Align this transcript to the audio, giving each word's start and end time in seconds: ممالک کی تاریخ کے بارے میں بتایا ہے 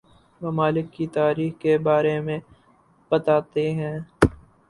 ممالک 0.41 0.85
کی 0.93 1.05
تاریخ 1.17 1.51
کے 1.61 1.77
بارے 1.87 2.15
میں 2.25 2.39
بتایا 3.11 3.39
ہے 3.77 3.93